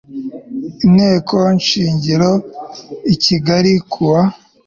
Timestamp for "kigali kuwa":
3.23-4.21